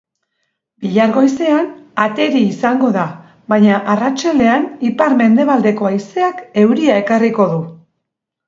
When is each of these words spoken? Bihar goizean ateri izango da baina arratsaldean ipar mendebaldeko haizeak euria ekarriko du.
Bihar 0.85 1.11
goizean 1.17 1.67
ateri 2.05 2.41
izango 2.53 2.89
da 2.97 3.03
baina 3.53 3.77
arratsaldean 3.97 4.65
ipar 4.91 5.17
mendebaldeko 5.23 5.89
haizeak 5.91 6.43
euria 6.65 7.01
ekarriko 7.05 7.51
du. 7.55 7.63